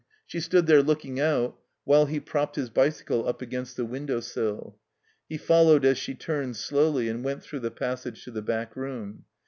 [0.25, 4.79] She stood there looking out while he propped his bicycle up against the window sill.
[5.29, 9.25] He followed as she turned slowly and went through the passage to the back room.